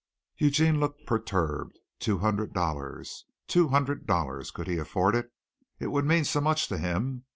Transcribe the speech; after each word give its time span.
Eugene 0.39 0.79
looked 0.79 1.05
perturbed. 1.05 1.77
Two 1.99 2.17
hundred 2.17 2.53
dollars! 2.53 3.25
Two 3.47 3.67
hundred 3.67 4.07
dollars! 4.07 4.49
Could 4.49 4.65
he 4.65 4.79
afford 4.79 5.13
it? 5.13 5.31
It 5.77 5.91
would 5.91 6.05
mean 6.05 6.25
so 6.25 6.41
much 6.41 6.67
to 6.69 6.79
him. 6.79 7.25